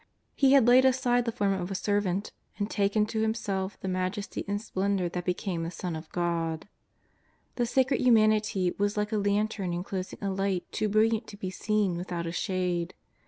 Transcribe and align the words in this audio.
He 0.35 0.53
had 0.53 0.67
laid 0.67 0.83
aside 0.83 1.25
the 1.25 1.31
form 1.31 1.53
of 1.53 1.69
a 1.69 1.75
servant 1.75 2.31
and 2.57 2.67
taken 2.67 3.05
to 3.05 3.21
Himself 3.21 3.79
the 3.81 3.87
majesty 3.87 4.43
and 4.47 4.59
splendour 4.59 5.09
that 5.09 5.25
be 5.25 5.35
came 5.35 5.61
the 5.61 5.69
Son 5.69 5.95
of 5.95 6.11
God. 6.11 6.67
The 7.53 7.67
Sacred 7.67 8.01
Humanity 8.01 8.73
was 8.79 8.97
like 8.97 9.11
a 9.11 9.17
lantern 9.17 9.73
enclosing 9.73 10.17
a 10.23 10.31
light 10.31 10.65
too 10.71 10.89
brilliant 10.89 11.27
to 11.27 11.37
be 11.37 11.51
seen 11.51 11.97
with 11.97 12.11
out 12.11 12.25
a 12.25 12.31
shade. 12.31 12.95